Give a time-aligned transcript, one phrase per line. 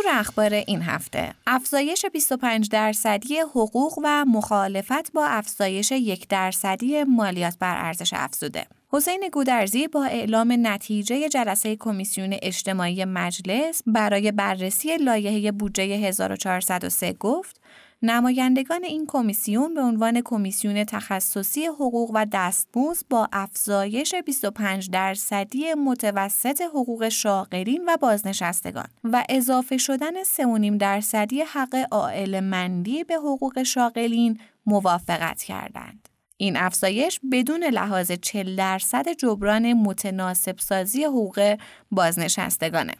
[0.00, 1.34] مرور اخبار این هفته.
[1.46, 8.66] افزایش 25 درصدی حقوق و مخالفت با افزایش یک درصدی مالیات بر ارزش افزوده.
[8.92, 17.59] حسین گودرزی با اعلام نتیجه جلسه کمیسیون اجتماعی مجلس برای بررسی لایحه بودجه 1403 گفت
[18.02, 26.60] نمایندگان این کمیسیون به عنوان کمیسیون تخصصی حقوق و دستمزد با افزایش 25 درصدی متوسط
[26.60, 34.40] حقوق شاغلین و بازنشستگان و اضافه شدن 3.5 درصدی حق عائل مندی به حقوق شاغلین
[34.66, 35.99] موافقت کردند.
[36.40, 41.56] این افزایش بدون لحاظ 40 درصد جبران متناسب سازی حقوق
[41.90, 42.92] بازنشستگانه.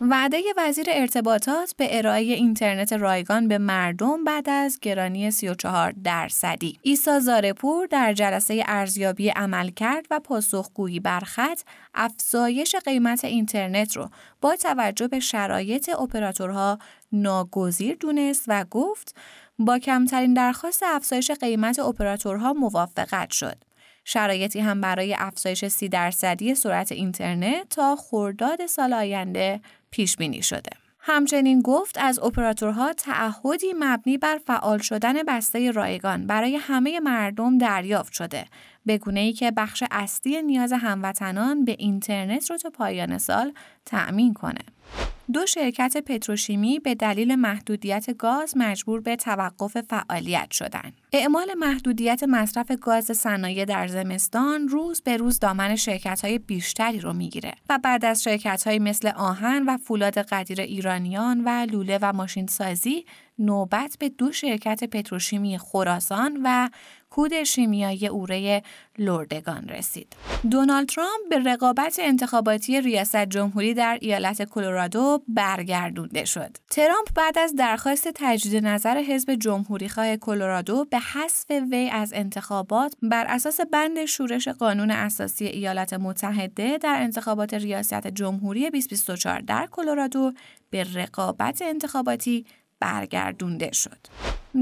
[0.00, 6.78] وعده وزیر ارتباطات به ارائه اینترنت رایگان به مردم بعد از گرانی 34 درصدی.
[6.82, 11.60] ایسا زارپور در جلسه ارزیابی عمل کرد و پاسخگویی بر خط
[11.94, 16.78] افزایش قیمت اینترنت رو با توجه به شرایط اپراتورها
[17.12, 19.14] ناگزیر دونست و گفت
[19.58, 23.56] با کمترین درخواست افزایش قیمت اپراتورها موافقت شد.
[24.04, 30.70] شرایطی هم برای افزایش سی درصدی سرعت اینترنت تا خرداد سال آینده پیش بینی شده.
[31.08, 38.12] همچنین گفت از اپراتورها تعهدی مبنی بر فعال شدن بسته رایگان برای همه مردم دریافت
[38.12, 38.44] شده
[38.86, 43.52] به گونه ای که بخش اصلی نیاز هموطنان به اینترنت رو تا پایان سال
[43.84, 44.64] تأمین کنه.
[45.32, 50.92] دو شرکت پتروشیمی به دلیل محدودیت گاز مجبور به توقف فعالیت شدند.
[51.12, 57.12] اعمال محدودیت مصرف گاز صنایع در زمستان روز به روز دامن شرکت های بیشتری رو
[57.12, 62.12] می‌گیره و بعد از شرکت های مثل آهن و فولاد قدیر ایرانیان و لوله و
[62.12, 63.04] ماشین سازی
[63.38, 66.68] نوبت به دو شرکت پتروشیمی خراسان و
[67.16, 68.62] کود شیمیایی اوره
[68.98, 70.16] لردگان رسید.
[70.50, 76.56] دونالد ترامپ به رقابت انتخاباتی ریاست جمهوری در ایالت کلرادو برگردونده شد.
[76.70, 83.24] ترامپ بعد از درخواست تجدید نظر حزب جمهوریخواه کلرادو به حذف وی از انتخابات بر
[83.28, 90.32] اساس بند شورش قانون اساسی ایالات متحده در انتخابات ریاست جمهوری 2024 در کلرادو
[90.70, 92.46] به رقابت انتخاباتی
[92.80, 93.98] برگردونده شد.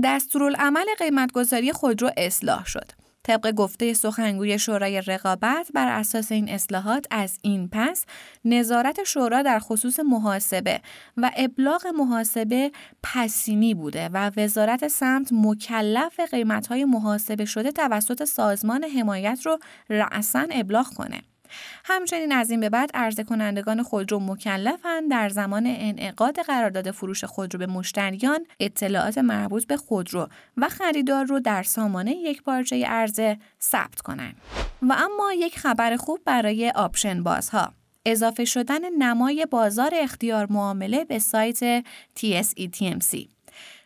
[0.02, 3.04] دستورالعمل قیمتگذاری خودرو اصلاح شد.
[3.24, 8.04] طبق گفته سخنگوی شورای رقابت بر اساس این اصلاحات از این پس
[8.44, 10.80] نظارت شورا در خصوص محاسبه
[11.16, 12.72] و ابلاغ محاسبه
[13.02, 19.58] پسینی بوده و وزارت سمت مکلف قیمتهای محاسبه شده توسط سازمان حمایت رو
[19.90, 21.22] رأسا ابلاغ کنه.
[21.84, 27.58] همچنین از این به بعد عرضه کنندگان خودرو مکلفند در زمان انعقاد قرارداد فروش خودرو
[27.58, 34.00] به مشتریان اطلاعات مربوط به خودرو و خریدار رو در سامانه یک پارچه عرضه ثبت
[34.00, 34.36] کنند.
[34.82, 37.72] و اما یک خبر خوب برای option بازها
[38.06, 41.84] اضافه شدن نمای بازار اختیار معامله به سایت
[42.18, 43.28] TSETMC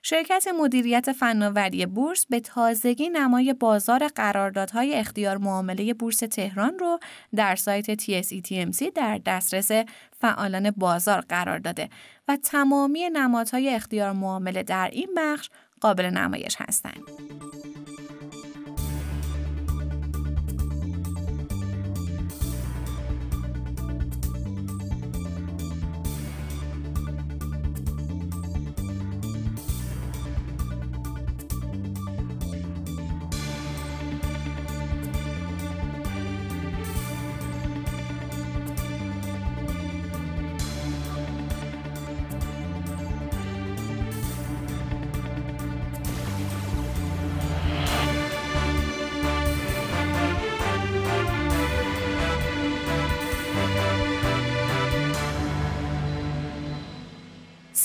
[0.02, 6.98] شرکت مدیریت فناوری بورس به تازگی نمای بازار قراردادهای اختیار معامله بورس تهران رو
[7.36, 9.70] در سایت TSETMC در دسترس
[10.20, 11.88] فعالان بازار قرار داده
[12.28, 17.02] و تمامی نمادهای اختیار معامله در این بخش قابل نمایش هستند.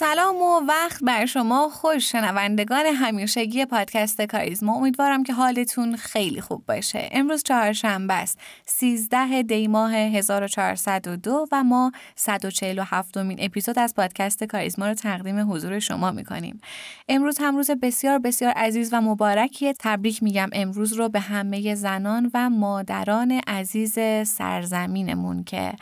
[0.04, 1.70] سلام و وقت بر شما.
[1.70, 4.76] خوش شنوندگان همیشگی پادکست کاریزما.
[4.76, 7.10] امیدوارم که حالتون خیلی خوب باشه.
[7.12, 14.88] امروز چهارشنبه است 13 دی ماه 1402 و ما 147 مین اپیزود از پادکست کاریزما
[14.88, 16.62] رو تقدیم حضور شما می‌کنیم.
[17.10, 19.74] امروز هم روز بسیار بسیار عزیز و مبارکیه.
[19.80, 25.74] تبریک میگم امروز رو به همه زنان و مادران عزیز سرزمینمون که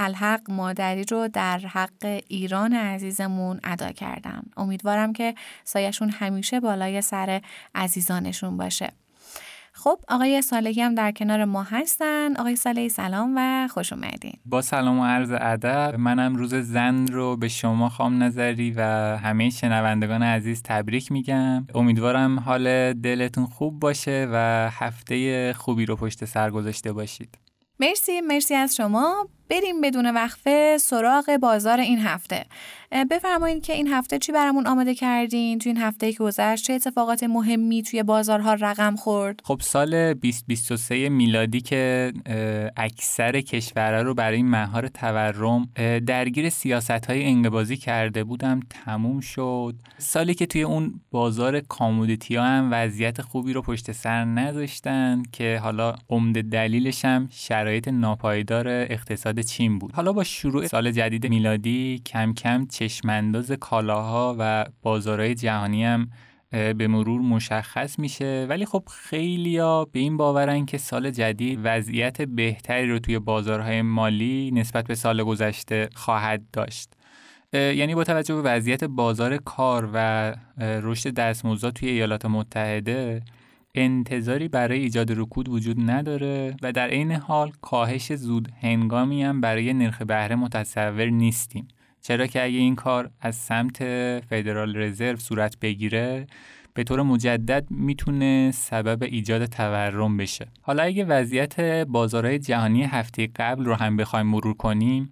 [0.00, 5.34] الحق مادری رو در حق ایران عزیزمون ادا کردن امیدوارم که
[5.64, 7.40] سایشون همیشه بالای سر
[7.74, 8.92] عزیزانشون باشه.
[9.72, 12.36] خب آقای صالحی هم در کنار ما هستن.
[12.36, 14.32] آقای صالحی سلام و خوش اومدین.
[14.46, 18.82] با سلام و عرض ادب منم روز زن رو به شما خام نظری و
[19.16, 21.66] همه شنوندگان عزیز تبریک میگم.
[21.74, 27.38] امیدوارم حال دلتون خوب باشه و هفته خوبی رو پشت سر گذاشته باشید.
[27.80, 29.28] مرسی مرسی از شما.
[29.50, 32.44] بریم بدون وقفه سراغ بازار این هفته.
[33.10, 37.22] بفرمایید که این هفته چی برامون آماده کردین؟ تو این هفته که گذشت چه اتفاقات
[37.22, 42.12] مهمی توی بازارها رقم خورد؟ خب سال 2023 میلادی که
[42.76, 45.68] اکثر کشورها رو برای مهار تورم
[46.06, 49.74] درگیر سیاست های انقبازی کرده بودم تموم شد.
[49.98, 55.60] سالی که توی اون بازار کامودیتی ها هم وضعیت خوبی رو پشت سر نداشتن که
[55.62, 59.92] حالا عمده دلیلش هم شرایط ناپایدار اقتصاد چین بود.
[59.92, 66.10] حالا با شروع سال جدید میلادی کم کم چشمانداز کالاها و بازارهای جهانی هم
[66.50, 68.46] به مرور مشخص میشه.
[68.48, 74.50] ولی خب خیلیا به این باورن که سال جدید وضعیت بهتری رو توی بازارهای مالی
[74.54, 76.92] نسبت به سال گذشته خواهد داشت.
[77.52, 83.22] یعنی با توجه به وضعیت بازار کار و رشد دستمزدها توی ایالات متحده
[83.74, 89.72] انتظاری برای ایجاد رکود وجود نداره و در عین حال کاهش زود هنگامی هم برای
[89.72, 91.68] نرخ بهره متصور نیستیم.
[92.00, 93.78] چرا که اگه این کار از سمت
[94.20, 96.26] فدرال رزرو صورت بگیره
[96.74, 100.46] به طور مجدد می‌تونه سبب ایجاد تورم بشه.
[100.62, 105.10] حالا اگه وضعیت بازارهای جهانی هفته قبل رو هم بخوایم مرور کنیم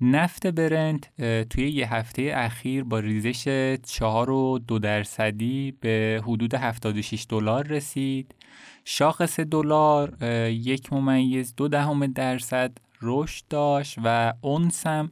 [0.00, 1.10] نفت برنت
[1.50, 8.34] توی یه هفته اخیر با ریزش 4 و دو درصدی به حدود 76 دلار رسید
[8.84, 12.72] شاخص دلار یک ممیز دو دهم درصد
[13.02, 15.10] رشد داشت و اونس هم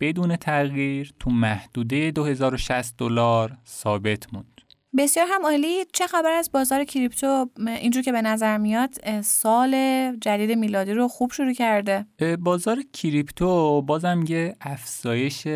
[0.00, 4.57] بدون تغییر تو محدوده 2060 دلار ثابت موند.
[4.96, 5.84] بسیار هم عالی.
[5.92, 9.74] چه خبر از بازار کریپتو؟ اینجور که به نظر میاد سال
[10.20, 12.06] جدید میلادی رو خوب شروع کرده.
[12.38, 15.46] بازار کریپتو بازم یه افزایش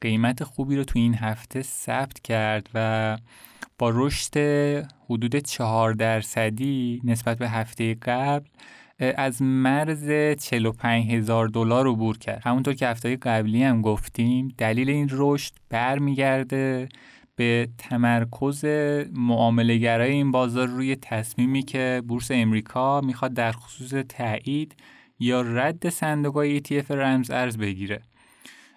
[0.00, 3.18] قیمت خوبی رو تو این هفته ثبت کرد و
[3.78, 4.36] با رشد
[5.10, 8.46] حدود 4 درصدی نسبت به هفته قبل
[8.98, 12.42] از مرز 45 هزار دلار عبور کرد.
[12.44, 16.88] همونطور که هفته قبلی هم گفتیم دلیل این رشد برمیگرده.
[17.36, 18.64] به تمرکز
[19.12, 24.76] معاملهگرای این بازار روی تصمیمی که بورس امریکا می‌خواد در خصوص تایید
[25.18, 28.02] یا رد صندوق ETF رمز ارز بگیره.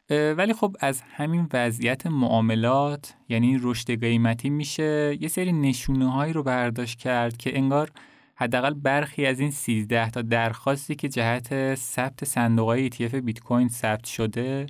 [0.09, 6.43] ولی خب از همین وضعیت معاملات یعنی رشد قیمتی میشه یه سری نشونه هایی رو
[6.43, 7.91] برداشت کرد که انگار
[8.35, 13.67] حداقل برخی از این 13 تا درخواستی که جهت ثبت صندوق های ETF بیت کوین
[13.67, 14.67] ثبت شده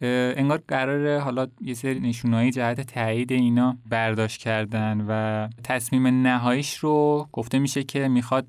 [0.00, 7.28] انگار قراره حالا یه سری نشونایی جهت تایید اینا برداشت کردن و تصمیم نهاییش رو
[7.32, 8.46] گفته میشه که می‌خواد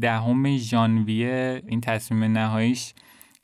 [0.00, 2.94] دهم ژانویه این تصمیم نهاییش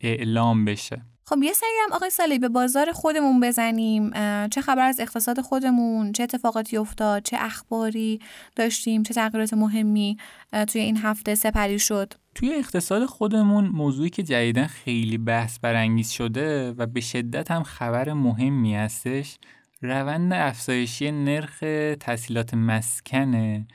[0.00, 1.02] اعلام بشه.
[1.26, 4.10] خب یه سری هم آقای سالی به بازار خودمون بزنیم.
[4.48, 8.18] چه خبر از اقتصاد خودمون؟ چه اتفاقاتی افتاد؟ چه اخباری
[8.56, 10.16] داشتیم؟ چه تغییرات مهمی
[10.68, 16.72] توی این هفته سپری شد؟ توی اقتصاد خودمون موضوعی که جدیدا خیلی بحث برانگیز شده
[16.72, 19.38] و به شدت هم خبر مهمی هستش
[19.82, 21.58] روند افزایشی نرخ
[22.00, 23.66] تحصیلات مسکنه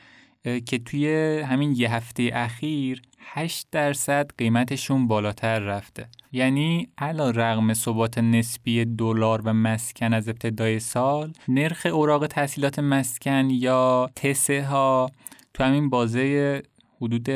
[0.44, 6.10] که توی همین یه هفته اخیر 8 درصد قیمتشون بالاتر رفته.
[6.32, 13.50] یعنی علا رغم ثبات نسبی دلار و مسکن از ابتدای سال نرخ اوراق تحصیلات مسکن
[13.50, 15.10] یا تسه ها
[15.54, 16.64] تو همین بازه
[17.02, 17.30] حدود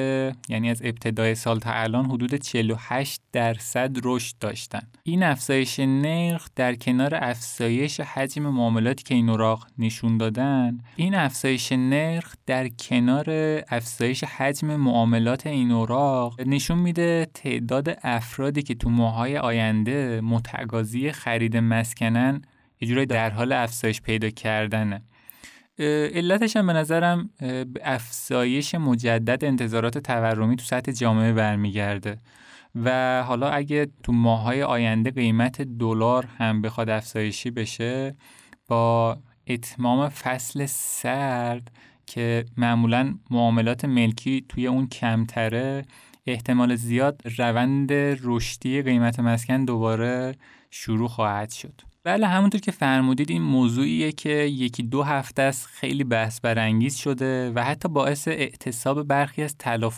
[0.50, 4.82] یعنی از ابتدای سال تا الان حدود 48 درصد رشد داشتن.
[5.04, 11.72] این افزایش نرخ در کنار افزایش حجم معاملاتی که این اوراق نشون دادن این افزایش
[11.72, 13.26] نرخ در کنار
[13.70, 21.58] افزایش حجم معاملات این اوراق نشون میده تعداد افرادی که تو ماهای آینده متقاضی خرید
[21.58, 22.42] مسکنن
[22.82, 25.02] یه در حال افزایش پیدا کردنه.
[25.86, 32.18] علتش هم به نظرم به افزایش مجدد انتظارات تورمی تو سطح جامعه برمیگرده.
[32.76, 38.16] و حالا اگه تو ماهای آینده قیمت دلار هم بخواد افزایشی بشه
[38.68, 41.72] با اتمام فصل سرد
[42.06, 45.86] که معمولا معاملات ملکی توی اون کمتره
[46.28, 47.90] احتمال زیاد روند
[48.24, 50.36] رشدی قیمت مسکن دوباره
[50.70, 51.91] شروع خواهد شد.
[52.04, 57.52] بله همونطور که فرمودید این موضوعیه که یکی دو هفته است خیلی بحث برانگیز شده
[57.52, 59.90] و حتی باعث اعتصاب برخی از طلا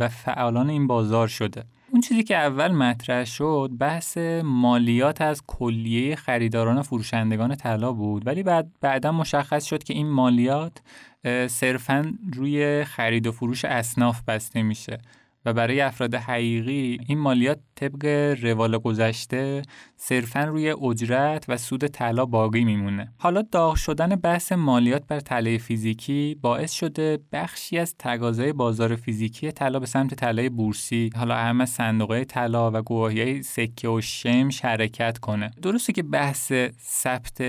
[0.00, 1.64] و فعالان این بازار شده.
[1.92, 8.26] اون چیزی که اول مطرح شد بحث مالیات از کلیه خریداران و فروشندگان طلا بود
[8.26, 10.78] ولی بعد بعدا مشخص شد که این مالیات
[11.46, 14.98] صرفا روی خرید و فروش اصناف بسته میشه.
[15.44, 18.06] و برای افراد حقیقی این مالیات طبق
[18.42, 19.62] روال گذشته
[19.96, 23.12] صرفا روی اجرت و سود طلا باقی میمونه.
[23.18, 29.52] حالا داغ شدن بحث مالیات بر طلای فیزیکی باعث شده بخشی از تقاضای بازار فیزیکی
[29.52, 34.64] طلا به سمت طلای بورسی حالا اهم از صندوقهای طلا و گواهی سکه و شمش
[34.64, 35.50] حرکت کنه.
[35.62, 37.42] درسته که بحث ثبت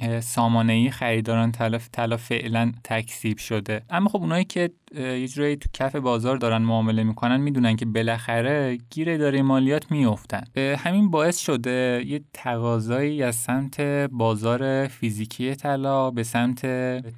[0.00, 1.52] ای خریداران
[1.92, 3.82] طلا فعلا تکسیب شده.
[3.90, 8.78] اما خب اونایی که یه جورایی تو کف بازار دارن معامله می‌کنن می‌دونن که بالاخره
[8.90, 10.44] گیر اداره مالیات میافتن.
[10.56, 16.66] همین باعث شده یه تقاضایی از سمت بازار فیزیکی طلا به سمت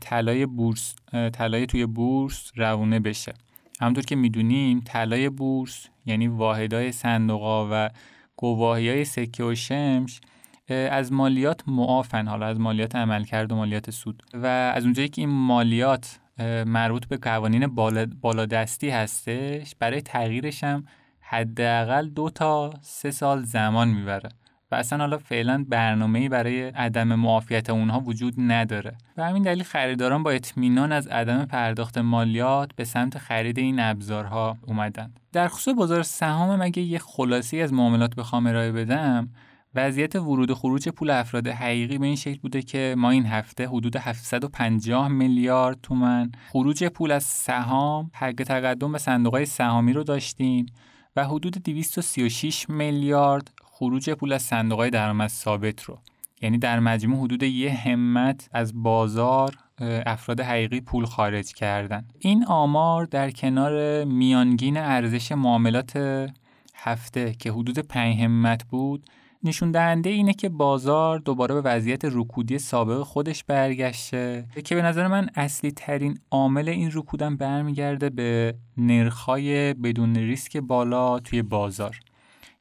[0.00, 0.94] طلای بورس
[1.32, 3.34] طلای توی بورس روونه بشه.
[3.80, 7.90] همونطور که می‌دونیم طلای بورس یعنی واحدهای صندوقا و
[8.36, 10.20] گواهی های سکه و شمش
[10.74, 14.22] از مالیات معافن حالا از مالیات عملکرد و مالیات سود.
[14.34, 16.18] و از اونجایی که این مالیات
[16.66, 17.66] مربوط به قوانین
[18.20, 20.84] بالادستی هستش برای تغییرش هم
[21.20, 24.28] حداقل دو تا سه سال زمان می‌بره.
[24.70, 28.96] و اصلا حالا فعلا برنامه‌ای برای عدم معافیت اونها وجود نداره.
[29.16, 34.56] و همین دلیل خریداران با اطمینان از عدم پرداخت مالیات به سمت خرید این ابزارها
[34.66, 35.20] اومدند.
[35.32, 39.28] در خصوص بازار سهام مگه یه خلاصی از معاملات بخوام ارائه بدم
[39.78, 43.68] وضعیت ورود و خروج پول افراد حقیقی به این شکل بوده که ما این هفته
[43.68, 50.66] حدود 750 میلیارد تومن خروج پول از سهام حق تقدم به صندوق سهامی رو داشتیم
[51.16, 55.98] و حدود 236 میلیارد خروج پول از صندوق درآمد ثابت رو.
[56.42, 59.54] یعنی در مجموع حدود یه همت از بازار
[60.06, 62.04] افراد حقیقی پول خارج کردن.
[62.18, 65.96] این آمار در کنار میانگین ارزش معاملات
[66.74, 69.04] هفته که حدود 5 همت بود
[69.44, 75.06] نشون دهنده اینه که بازار دوباره به وضعیت رکودی سابق خودش برگشته که به نظر
[75.06, 82.00] من اصلی ترین عامل این رکودم برمیگرده به نرخ‌های بدون ریسک بالا توی بازار.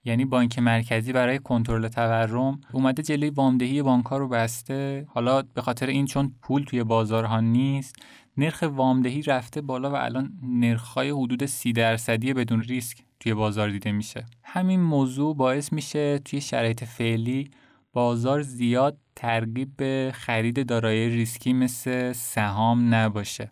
[0.05, 5.05] یعنی بانک مرکزی برای کنترل تورم اومده جلوی وامدهی بانک‌ها رو بسته.
[5.09, 7.95] حالا به خاطر این چون پول توی بازارها نیست
[8.37, 13.91] نرخ وامدهی رفته بالا و الان نرخ‌های حدود سی درصدی بدون ریسک توی بازار دیده
[13.91, 14.25] میشه.
[14.43, 17.51] همین موضوع باعث میشه توی شرایط فعلی
[17.93, 23.49] بازار زیاد ترغیب به خرید دارایی ریسکی مثل سهام نباشه.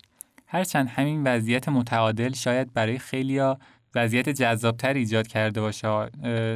[0.48, 3.60] هرچند همین وضعیت متعادل شاید برای خیلیا
[3.96, 6.10] وضعیت جذابتر ایجاد کرده باشه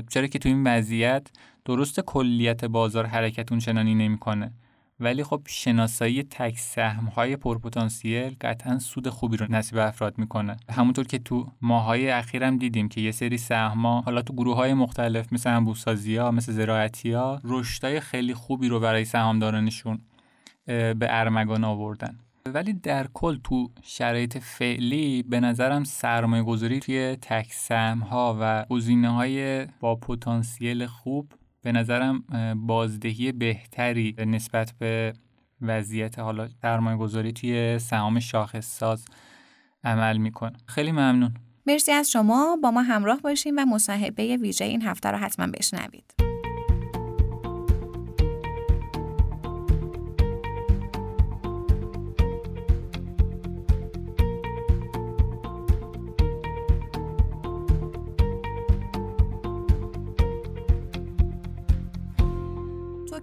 [0.09, 1.27] چرا که تو این وضعیت
[1.65, 4.53] درست کلیت بازار حرکتون چنانی نمی‌کنه.
[4.99, 10.57] ولی خب شناسایی تک سهم های پرپتانسیل قطعا سود خوبی رو نصیب افراد می‌کنه.
[10.69, 15.33] همونطور که تو ماهای اخیرم دیدیم که یه سری سهم حالا تو گروه های مختلف
[15.33, 19.99] مثل انبوسازی ها مثل زراعتی ها رشدای خیلی خوبی رو برای سهامدارانشون
[20.65, 22.19] به ارمگان آوردن.
[22.45, 28.65] ولی در کل تو شرایط فعلی به نظرم سرمایه گذاری توی تک سهم ها و
[28.69, 32.23] گزینه های با پتانسیل خوب به نظرم
[32.67, 35.13] بازدهی بهتری نسبت به
[35.61, 39.05] وضعیت حالا سرمایه گذاری توی سهام شاخص ساز
[39.83, 40.57] عمل می‌کنه.
[40.65, 41.33] خیلی ممنون.
[41.67, 42.57] مرسی از شما.
[42.63, 46.28] با ما همراه باشین و مصاحبه ویژه این هفته رو حتما بشنوید.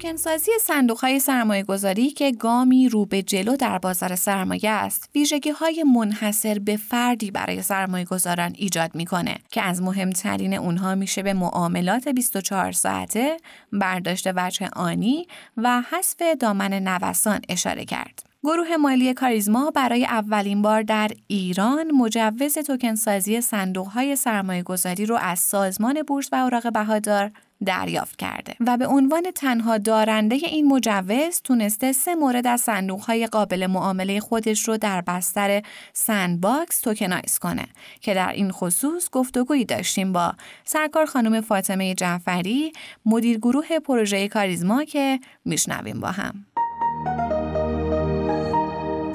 [0.07, 5.51] توکنسازی صندوق های سرمایه گذاری که گامی رو به جلو در بازار سرمایه است ویژگی
[5.51, 11.33] های منحصر به فردی برای سرمایه گذاران ایجاد می‌کنه که از مهمترین اونها میشه به
[11.33, 13.37] معاملات 24 ساعته
[13.73, 18.23] برداشت وجه آنی و حذف دامن نوسان اشاره کرد.
[18.45, 25.17] گروه مالی کاریزما برای اولین بار در ایران مجوز توکنسازی صندوق های سرمایه گذاری رو
[25.17, 27.31] از سازمان بورس و اوراق بهادار
[27.65, 33.27] دریافت کرده و به عنوان تنها دارنده این مجوز تونسته سه مورد از صندوق های
[33.27, 37.67] قابل معامله خودش رو در بستر sandbox tokenize کنه
[38.01, 40.35] که در این خصوص گفتگویی داشتیم با
[40.65, 42.73] سرکار خانم فاطمه جعفری
[43.07, 46.47] مدیر گروه پروژه کاریزما که میشنویم با هم.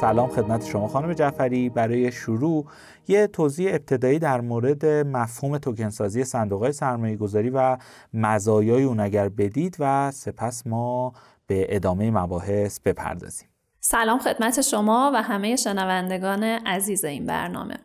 [0.02, 1.70] سلام خدمت شما خانم جعفری.
[1.70, 2.66] برای شروع
[3.08, 7.78] یه توضیح ابتدایی در مورد مفهوم توکنسازی صندوق های سرمایه گذاری و
[8.14, 11.14] مزایای اون اگر بدید و سپس ما
[11.48, 13.48] به ادامه مباحث بپردازیم.
[13.80, 17.76] سلام خدمت شما و همه شنوندگان عزیز این برنامه.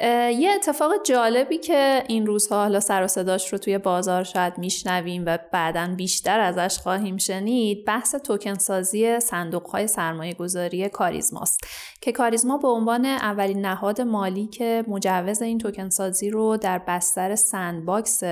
[0.00, 5.22] یه اتفاق جالبی که این روزها حالا سر و صداش رو توی بازار شاید میشنویم
[5.26, 11.60] و بعدا بیشتر ازش خواهیم شنید بحث توکن سازی صندوق های سرمایه گذاری کاریزماست
[12.00, 17.34] که کاریزما به عنوان اولین نهاد مالی که مجوز این توکن سازی رو در بستر
[17.34, 18.22] sandbox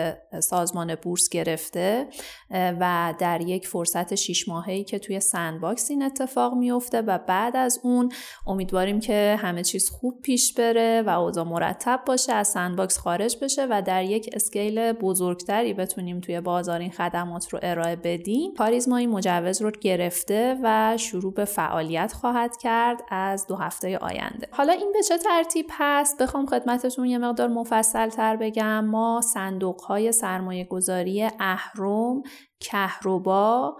[0.40, 2.06] سازمان بورس گرفته
[2.50, 7.80] و در یک فرصت شیش ماهه‌ای که توی sandbox این اتفاق میفته و بعد از
[7.82, 8.12] اون
[8.46, 13.66] امیدواریم که همه چیز خوب پیش بره و اوضاع مرتب باشه از sandbox خارج بشه
[13.70, 18.54] و در یک scale بزرگتری بتونیم توی بازار این خدمات رو ارائه بدیم.
[18.54, 24.48] کاریزما این مجوز رو گرفته و شروع به فعالیت خواهد کرد از دو هفته آینده.
[24.50, 28.84] حالا این به چه ترتیب هست؟ بخوام خدمتتون یه مقدار مفصل تر بگم.
[28.84, 32.22] ما صندوق های سرمایه گذاری اهرم
[32.62, 33.76] کهربا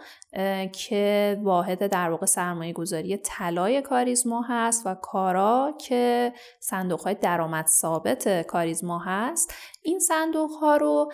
[0.72, 7.66] که واحد در واقع سرمایه گذاری طلای کاریزما هست و کارا که صندوق های درآمد
[7.66, 9.54] ثابت کاریزما هست.
[9.84, 11.12] این صندوق ها رو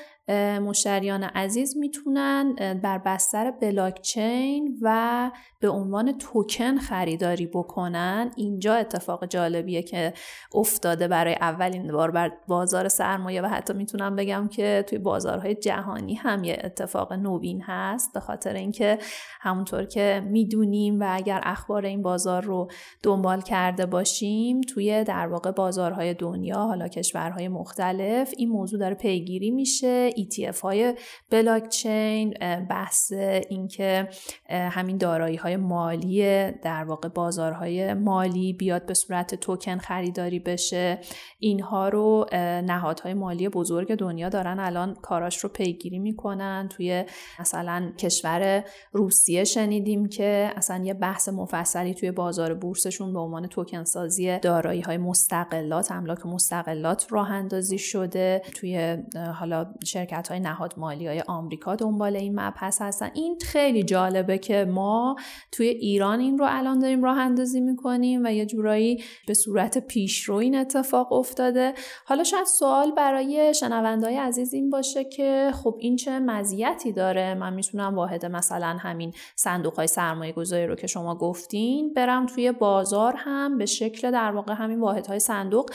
[0.61, 8.31] مشتریان عزیز می‌تونن بر بستر بلاکچین و به عنوان توکن خریداری بکنن.
[8.37, 10.13] اینجا اتفاق جالبیه که
[10.55, 16.15] افتاده برای اولین بار بر بازار سرمایه و حتی می‌تونم بگم که توی بازارهای جهانی
[16.15, 18.99] هم یه اتفاق نوین هست به خاطر اینکه
[19.41, 22.69] همونطور که می‌دونیم و اگر اخبار این بازار رو
[23.03, 29.51] دنبال کرده باشیم توی در واقع بازارهای دنیا حالا کشورهای مختلف این موضوع داره پیگیری
[29.51, 30.11] میشه.
[30.11, 30.95] ETF های
[31.31, 32.35] بلاکچین
[32.71, 33.13] بحث
[33.49, 34.09] اینکه
[34.51, 40.99] همین دارایی های مالی در واقع بازارهای مالی بیاد به صورت توکن خریداری بشه.
[41.39, 42.27] اینها رو
[42.67, 46.69] نهادهای مالی بزرگ دنیا دارن الان کاراش رو پیگیری می‌کنن.
[46.71, 47.05] توی
[47.41, 53.85] مثلا کشور روسیه شنیدیم که اصلا یه بحث مفصلی توی بازار بورسشون به عنوان توکن
[53.85, 58.43] سازی دارایی های مستقلات املاک مستقلات راه اندازی شده.
[58.55, 58.99] توی
[59.39, 63.11] حالا شرکت های نهاد مالی های آمریکا دنبال این مبحث هستن.
[63.15, 65.17] این خیلی جالبه که ما
[65.53, 70.35] توی ایران این رو الان داریم راه اندازی می‌کنیم و یه جورایی به صورت پیشرو
[70.35, 71.75] این اتفاق افتاده.
[72.05, 77.55] حالا شاید سوال برای شنوندای عزیز این باشه که خب این چه مزیتی داره؟ من
[77.55, 83.15] می‌تونم واحد مثلا همین صندوق های سرمایه گذاری رو که شما گفتین برم توی بازار
[83.17, 85.71] هم به شکل در واقع همین واحد های صندوق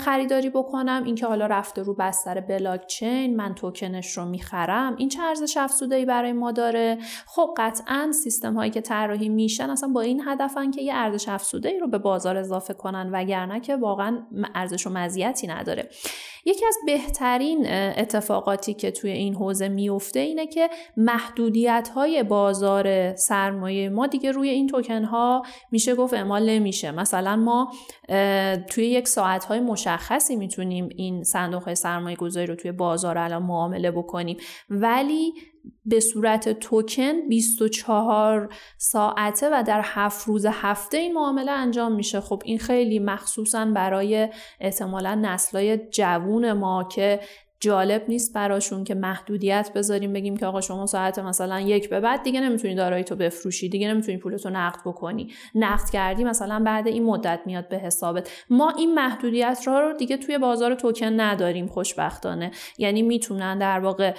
[0.00, 4.96] خریداری بکنم اینکه حالا رفته رو بستر بلاک چین من توکنش رو می‌خرم.
[4.96, 9.70] این چه ارزش افزوده ای برای ما داره؟ خب قطعا سیستم هایی که طراحی میشن
[9.70, 13.76] اصلا با این هدفن که یه ارزش افزوده رو به بازار اضافه کنن وگرنه که
[13.76, 14.18] واقعا
[14.54, 15.88] ارزش و مزیتی نداره.
[16.44, 23.88] یکی از بهترین اتفاقاتی که توی این حوزه میفته اینه که محدودیت های بازار سرمایه
[23.88, 26.90] ما دیگه روی این توکن ها میشه گفت اعمال نمیشه.
[26.90, 27.72] مثلا ما
[28.70, 33.42] توی یک ساعت های مشخصی می‌تونیم این صندوق های سرمایه گذاری رو توی بازار الان
[33.42, 34.36] معامله بکنیم.
[34.70, 35.32] ولی
[35.84, 42.20] به صورت توکن 24 ساعته و در هفت روز هفته این معامله انجام میشه.
[42.20, 44.28] خب این خیلی مخصوصا برای
[44.60, 47.20] احتمالا نسلای جوون ما که
[47.60, 52.22] جالب نیست براشون که محدودیت بذاریم بگیم که آقا شما ساعت مثلا یک به بعد
[52.22, 55.32] دیگه نمی‌تونی دارایی تو بفروشی دیگه نمی‌تونی پولتو نقد بکنی.
[55.54, 58.30] نقد کردی مثلا بعد این مدت میاد به حسابت.
[58.50, 62.50] ما این محدودیت را رو دیگه توی بازار توکن نداریم خوشبختانه.
[62.78, 64.14] یعنی می‌تونن در واقع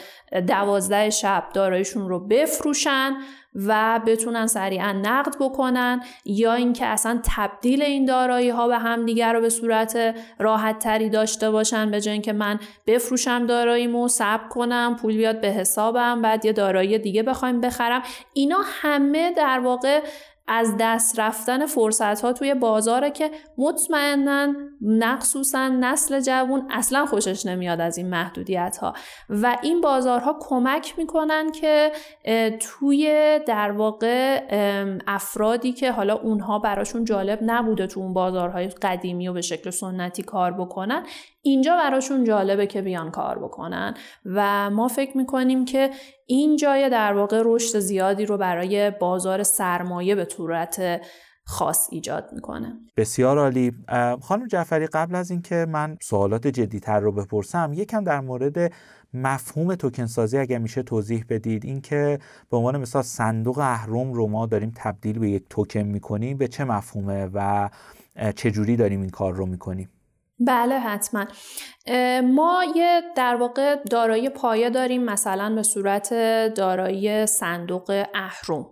[0.48, 3.14] دوازده شب داراییشون رو بفروشن.
[3.56, 9.42] و بتونن سریعا نقد بکنن یا اینکه اصلا تبدیل این دارایی ها به همدیگر رو
[9.42, 15.18] به صورت راحت تری داشته باشن به جای اینکه من بفروشم داراییمو ثبت کنم پول
[15.18, 18.04] بیاد به حسابم بعد یه دارایی دیگه بخوایم بخرم.
[18.34, 20.02] اینا همه در واقع
[20.52, 27.82] از دست رفتن فرصت ها توی بازاره که مطمئنا مخصوصا نسل جوون اصلا خوشش نمیاد
[27.82, 28.94] از این محدودیت ها
[29.30, 31.92] و این بازارها کمک می‌کنن که
[32.60, 34.42] توی در واقع
[35.08, 40.24] افرادی که حالا اونها براشون جالب نبوده تو اون بازارهای قدیمی و به شکل سنتی
[40.24, 41.06] کار بکنن
[41.42, 43.94] اینجا براشون جالبه که بیان کار بکنن.
[44.26, 45.90] و ما فکر می‌کنیم که
[46.32, 51.02] این جای در واقع رشد زیادی رو برای بازار سرمایه به صورت
[51.46, 52.74] خاص ایجاد می‌کنه.
[52.98, 53.72] بسیار عالی.
[54.22, 58.74] خانم جعفری قبل از اینکه من سوالات جدیتر رو بپرسم یکم در مورد
[59.14, 61.66] مفهوم توکن سازی اگر میشه توضیح بدید.
[61.66, 62.20] اینکه
[62.52, 66.64] به عنوان مثال صندوق اهرم رو ما داریم تبدیل به یک توکن می‌کنیم به چه
[66.64, 67.70] مفهومه و
[68.36, 69.90] چه داریم این کار رو می‌کنیم؟
[70.40, 71.26] بله حتما.
[72.22, 76.14] ما یه در واقع دارایی پایه داریم مثلا به صورت
[76.54, 78.66] دارایی صندوق اهرم.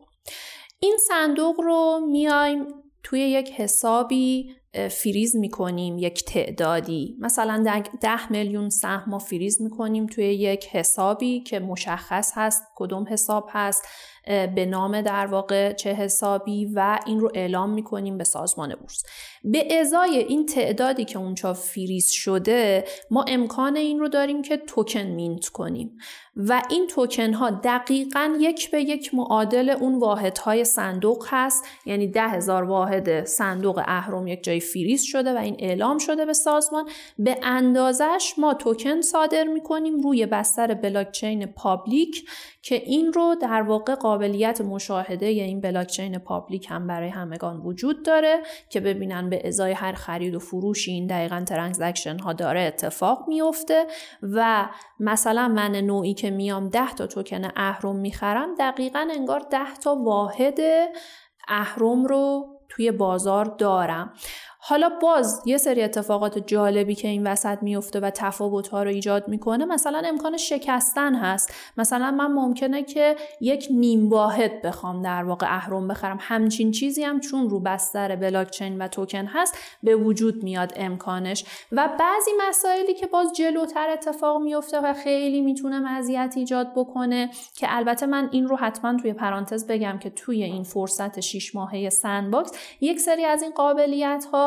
[0.79, 2.65] این صندوق رو میایم
[3.03, 4.55] توی یک حسابی
[4.91, 7.17] فریز می‌کنیم یک تعدادی.
[7.19, 13.49] مثلا ده میلیون سهم ما فریز می‌کنیم توی یک حسابی که مشخص هست کدوم حساب
[13.51, 13.87] هست
[14.55, 19.03] به نام در واقع چه حسابی و این رو اعلام می‌کنیم به سازمان بورس.
[19.43, 25.01] به ازای این تعدادی که اونجا فریز شده ما امکان این رو داریم که توکن
[25.01, 25.97] mint کنیم.
[26.35, 31.65] و این توکن ها دقیقا یک به یک معادل اون واحد های صندوق هست.
[31.85, 36.33] یعنی ده هزار واحد صندوق اهرم یک جای فریز شده و این اعلام شده به
[36.33, 36.89] سازمان
[37.19, 42.29] به اندازش ما توکن صادر می‌کنیم روی بستر بلاکچین public
[42.61, 48.05] که این رو در واقع قابلیت مشاهده یا این بلاکچین public هم برای همگان وجود
[48.05, 53.25] داره که ببینن به ازای هر خرید و فروشی این دقیقا ترانزکشن ها داره اتفاق
[53.27, 53.85] میفته
[54.21, 59.95] و مثلا من نوعی که میام 10 تا توکن اهرم می‌خرم دقیقا انگار 10 تا
[59.95, 60.59] واحد
[61.47, 64.13] اهرم رو توی بازار دارم.
[64.59, 69.65] حالا باز یه سری اتفاقات جالبی که این وسط میفته و تفاوت رو ایجاد می‌کنه
[69.65, 71.53] مثلا امکان شکستن هست.
[71.77, 76.17] مثلا من ممکنه که یک نیم واحد بخوام در واقع اهرم بخرم.
[76.21, 81.45] همچین چیزی هم چون رو بستر بلاکچین و توکن هست به وجود میاد امکانش.
[81.71, 87.67] و بعضی مسائلی که باز جلوتر اتفاق میفته و خیلی می‌تونه مزیت ایجاد بکنه که
[87.69, 92.51] البته من این رو حتما توی پرانتز بگم که توی این فرصت 6 ماهه sandbox
[92.81, 94.46] یک سری از این قابلیت ها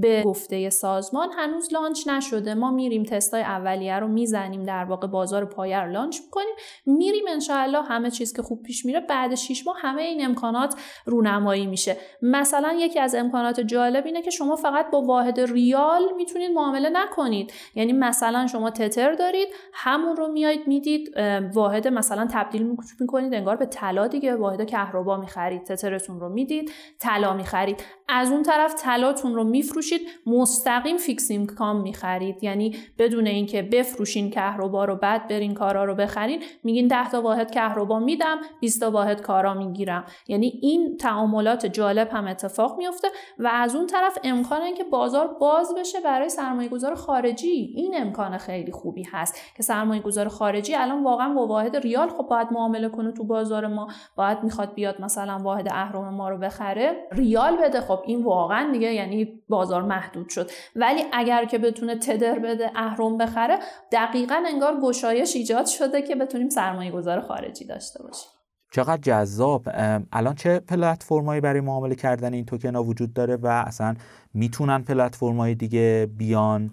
[0.00, 2.54] به گفته سازمان هنوز launch نشده.
[2.54, 6.54] ما میریم تستای اولیه رو می‌زنیم در واقع بازار پایه رو launch می‌کنیم.
[6.86, 10.74] میریم انشاءالله همه چیز که خوب پیش میره بعد 6 ماه همه این امکانات
[11.06, 11.96] رونمایی میشه.
[12.22, 17.52] مثلا یکی از امکانات جالب اینه که شما فقط با واحد ریال می‌تونید معامله نکنید.
[17.74, 21.14] یعنی مثلا شما تتر دارید همون رو میایید می‌دید
[21.54, 27.32] واحد مثلا تبدیل می‌کنید انگار به طلا دیگه واحد کهربا می‌خرید تترتون رو می‌دید طلا
[27.32, 27.84] می‌خرید.
[28.08, 29.83] از اون طرف طلاتون رو میفروشید.
[30.26, 32.44] مستقیم فیکس اینکام می‌خرید.
[32.44, 37.50] یعنی بدون اینکه بفروشین کهربا رو بعد برین کارا رو بخرین میگین 10 تا واحد
[37.50, 40.04] کهربا میدم 20 تا واحد کارا می‌گیرم.
[40.28, 45.74] یعنی این تعاملات جالب هم اتفاق میفته و از اون طرف امکان اینکه بازار باز
[45.78, 51.04] بشه برای سرمایه گذار خارجی این امکان خیلی خوبی هست که سرمایه گذار خارجی الان
[51.04, 53.88] واقعا با واحد ریال خب باید معامله کنه تو بازار ما.
[54.16, 57.80] باید می‌خواد بیاد مثلا واحد اهرم ما رو بخره ریال بده.
[57.80, 60.50] خب این واقعا دیگه یعنی بازار محدود شد.
[60.76, 63.58] ولی اگر که بتونه تدر بده اهرم بخره
[63.92, 68.30] دقیقا انگار گشایش ایجاد شده که بتونیم سرمایه گذار خارجی داشته باشیم.
[68.72, 69.68] چقدر جذاب.
[70.12, 73.94] الان چه پلتفرمایی برای معامله کردن این توکن ها وجود داره و اصلا
[74.34, 76.70] می‌تونن پلتفرمای دیگه بیان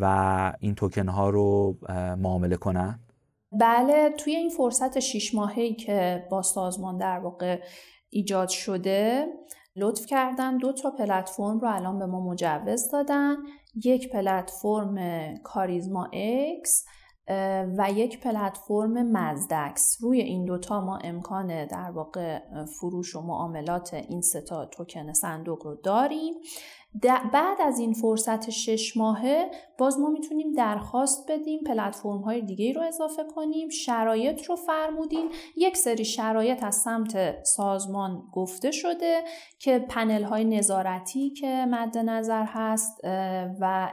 [0.00, 1.76] و این توکن ها رو
[2.18, 3.00] معامله کنن؟
[3.60, 7.60] بله توی این فرصت شیش ماهی که با سازمان در واقع
[8.10, 9.26] ایجاد شده
[9.76, 10.56] لطف کردن.
[10.56, 13.36] دو تا پلتفرم رو الان به ما مجوز دادن.
[13.84, 14.96] یک پلتفرم
[15.44, 16.84] کاریزما اکس
[17.78, 19.98] و یک پلتفرم مزدکس.
[20.00, 22.38] روی این دوتا ما امکان در واقع
[22.80, 26.34] فروش و معاملات این ستا توکن صندوق رو داریم.
[27.02, 32.82] بعد از این فرصت شش ماهه باز ما می‌تونیم درخواست بدیم پلتفرم های دیگه رو
[32.82, 39.20] اضافه کنیم شرایط رو فرمودین یک سری شرایط از سمت سازمان گفته شده
[39.58, 43.00] که پنل های نظارتی که مد نظر هست
[43.60, 43.92] و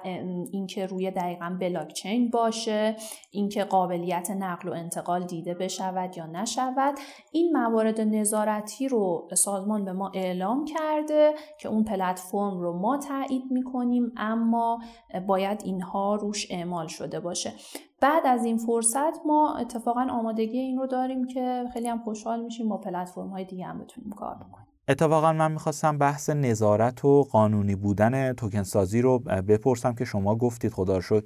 [0.51, 2.95] اینکه روی دقیقا بلاکچین باشه
[3.31, 6.95] اینکه قابلیت نقل و انتقال دیده بشود یا نشود.
[7.31, 13.51] این موارد نظارتی رو سازمان به ما اعلام کرده که اون پلتفرم رو ما تایید
[13.51, 14.79] می‌کنیم اما
[15.27, 17.53] باید اینها روش اعمال شده باشه.
[18.01, 22.69] بعد از این فرصت ما اتفاقا آمادگی این رو داریم که خیلی هم خوشحال میشیم
[22.69, 24.72] با پلتفرم های دیگه هم بتونیم کار بکنیم.
[24.87, 30.71] اتفاقا من می‌خواستم بحث نظارت و قانونی بودن توکن سازی رو بپرسم که شما گفتید
[30.71, 31.23] خدا شکر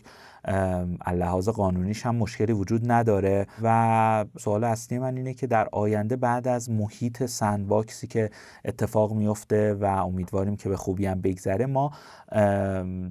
[1.14, 3.48] لحاظ قانونیش هم مشکلی وجود نداره.
[3.64, 8.30] و سوال اصلی من اینه که در آینده بعد از محیط سندباکسی که
[8.66, 11.92] اتفاق میفته و امیدواریم که به خوبی هم بگذره ما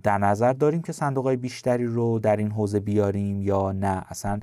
[0.03, 4.41] در نظر داریم که صندوق های بیشتری رو در این حوزه بیاریم یا نه؟ اصلا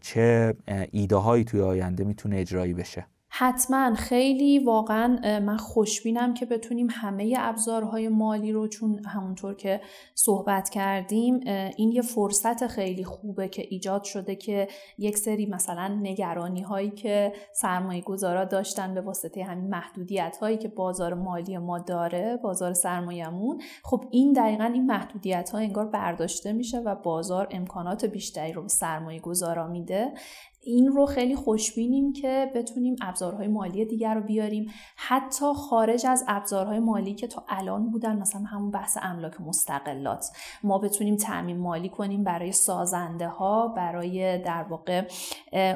[0.00, 0.54] چه
[0.90, 3.06] ایده هایی توی آینده می‌تونه اجرایی بشه؟
[3.40, 9.80] حتما خیلی واقعا من خوشبینم که بتونیم همه ابزارهای مالی رو چون همونطور که
[10.14, 11.40] صحبت کردیم
[11.76, 17.32] این یه فرصت خیلی خوبه که ایجاد شده که یک سری مثلا نگرانی هایی که
[17.52, 23.62] سرمایه گذارا داشتن به واسطه همین محدودیت هایی که بازار مالی ما داره بازار سرمایهمون
[23.84, 28.68] خب این دقیقا این محدودیت ها انگار برداشته میشه و بازار امکانات بیشتری رو به
[28.68, 30.12] سرمایه گذارا میده.
[30.62, 34.70] این رو خیلی خوشبینیم که بتونیم ابزارهای مالی دیگر رو بیاریم.
[34.96, 40.26] حتی خارج از ابزارهای مالی که تا الان بودن مثلا همون بحث املاک مستقلات.
[40.62, 45.08] ما بتونیم تعمین مالی کنیم برای سازنده ها برای در واقع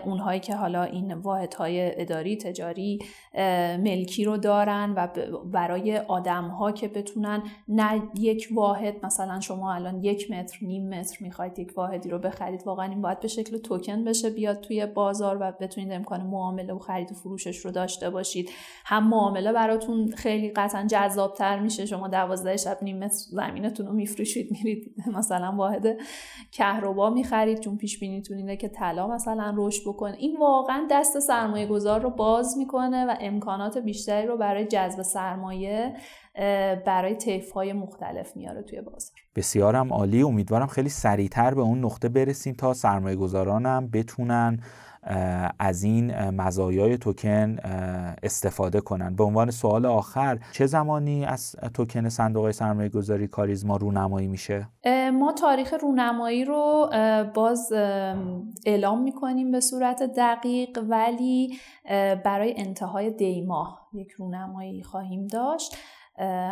[0.05, 2.99] اونهایی که حالا این واحدهای اداری تجاری
[3.79, 5.09] ملکی رو دارن و
[5.53, 11.17] برای آدم ها که بتونن نه یک واحد مثلا شما الان یک متر نیم متر
[11.21, 15.39] می‌خواید یک واحدی رو بخرید واقعا این باید به شکل توکن بشه بیاد توی بازار
[15.41, 18.51] و بتونید امکان معامله و خرید و فروشش رو داشته باشید.
[18.85, 21.87] هم معامله براتون خیلی قطعا جذابتر میشه.
[21.87, 25.87] شما دوازده شب نیم زمینتون رو میفروشید میرید مثلا واحد
[26.53, 30.17] کهربا می‌خرید چون پیش بینیتون اینه که طلا مثلا رشد بکنه.
[30.19, 35.97] این واقعا دست سرمایه گذار رو باز می‌کنه و امکانات بیشتری رو برای جذب سرمایه
[36.87, 39.17] برای طیف های مختلف میاره توی بازار.
[39.37, 40.23] بسیارم عالی.
[40.23, 44.61] امیدوارم خیلی سریعتر به اون نقطه برسیم تا سرمایه گذارانم بتونن
[45.59, 47.57] از این مزایای توکن
[48.23, 49.17] استفاده کنن.
[49.17, 54.69] به عنوان سوال آخر چه زمانی از توکن صندوق سرمایه گذاری کاریزما رونمایی میشه؟
[55.13, 56.91] ما تاریخ رونمایی رو
[57.35, 57.73] باز
[58.67, 61.59] اعلام می‌کنیم به صورت دقیق ولی
[62.25, 65.77] برای انتهای دیماه یک رونمایی خواهیم داشت.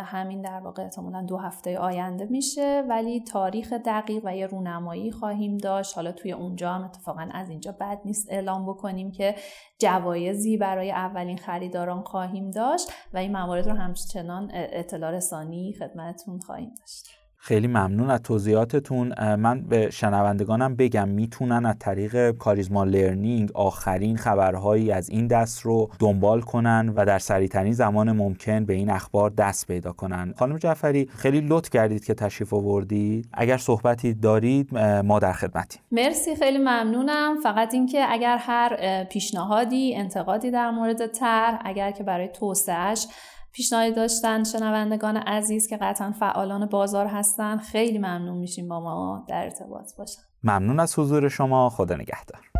[0.05, 2.83] همین در واقع احتمالا دو هفته آینده میشه.
[2.89, 5.95] ولی تاریخ دقیق و یه رونمایی خواهیم داشت.
[5.95, 9.35] حالا توی اونجا هم اتفاقا از اینجا بد نیست اعلام بکنیم که
[9.79, 12.91] جوایزی برای اولین خریداران خواهیم داشت.
[13.13, 17.22] و این موارد رو همچنان اطلاع رسانی خدمتتون خواهیم داشت.
[17.45, 19.35] خیلی ممنون از توضیحاتتون.
[19.35, 25.89] من به شنوندگانم بگم می‌تونن از طریق کاریزما لرنینگ آخرین خبرهایی از این دست رو
[25.99, 30.33] دنبال کنن و در سریعترین زمان ممکن به این اخبار دست پیدا کنن.
[30.37, 33.29] خانم جعفری خیلی لطف کردید که تشریف آوردید.
[33.33, 35.81] اگر صحبتی دارید ما در خدمتیم.
[35.91, 37.35] مرسی خیلی ممنونم.
[37.43, 43.07] فقط اینکه اگر هر پیشنهادی انتقادی در مورد تر اگر که برای توسعهش
[43.53, 47.57] پیشنهادی داشتن شنوندگان عزیز که قطعا فعالان بازار هستن.
[47.57, 50.21] خیلی ممنون میشیم با ما در ارتباط باشن.
[50.43, 51.69] ممنون از حضور شما.
[51.69, 52.52] خدا نگهدار.